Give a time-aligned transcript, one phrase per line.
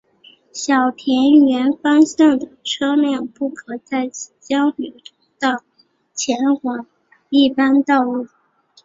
[0.51, 4.91] 小田原方向的车辆不可在此交流
[5.39, 5.61] 道
[6.15, 6.87] 前往
[7.29, 8.27] 一般道路。